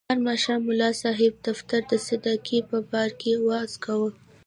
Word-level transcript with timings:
هر 0.09 0.19
ماښام 0.27 0.61
ملا 0.69 0.91
صاحب 1.03 1.33
د 1.45 1.47
فطر 1.59 1.81
د 1.91 1.93
صدقې 2.07 2.59
په 2.69 2.77
باره 2.91 3.13
کې 3.21 3.31
وعظ 3.47 3.71
کاوه. 3.83 4.09